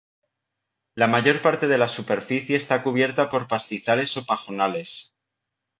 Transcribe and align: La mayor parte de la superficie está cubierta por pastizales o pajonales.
La 0.95 1.05
mayor 1.05 1.43
parte 1.43 1.67
de 1.67 1.77
la 1.77 1.87
superficie 1.87 2.55
está 2.55 2.81
cubierta 2.81 3.29
por 3.29 3.47
pastizales 3.47 4.17
o 4.17 4.25
pajonales. 4.25 5.15